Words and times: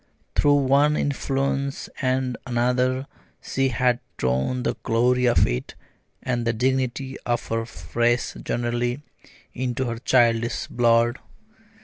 Through 0.35 0.61
one 0.65 0.97
influence 0.97 1.87
and 2.01 2.35
another 2.47 3.05
she 3.39 3.67
had 3.67 3.99
drawn 4.17 4.63
the 4.63 4.73
glory 4.81 5.27
of 5.27 5.45
it, 5.45 5.75
and 6.23 6.43
the 6.43 6.53
dignity 6.53 7.19
of 7.19 7.49
her 7.49 7.67
race 7.93 8.35
generally, 8.43 9.03
into 9.53 9.85
her 9.85 9.99
childish 9.99 10.65
blood. 10.65 11.19